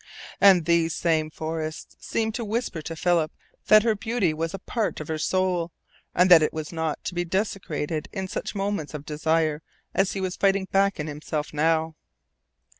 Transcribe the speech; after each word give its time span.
And 0.41 0.65
these 0.65 0.95
same 0.95 1.29
forests 1.29 1.95
seemed 1.99 2.33
to 2.33 2.43
whisper 2.43 2.81
to 2.81 2.95
Philip 2.95 3.31
that 3.67 3.83
her 3.83 3.93
beauty 3.93 4.33
was 4.33 4.51
a 4.55 4.57
part 4.57 4.99
of 4.99 5.09
her 5.09 5.19
soul, 5.19 5.71
and 6.15 6.31
that 6.31 6.41
it 6.41 6.51
was 6.51 6.71
not 6.73 7.03
to 7.03 7.13
be 7.13 7.23
desecrated 7.23 8.09
in 8.11 8.27
such 8.27 8.55
moments 8.55 8.95
of 8.95 9.05
desire 9.05 9.61
as 9.93 10.13
he 10.13 10.19
was 10.19 10.35
fighting 10.37 10.65
back 10.71 10.99
in 10.99 11.05
himself 11.05 11.53
now. 11.53 11.93